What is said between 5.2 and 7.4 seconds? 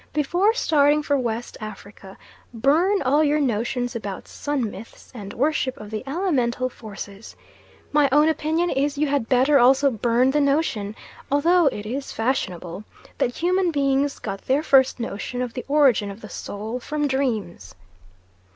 worship of the elemental forces.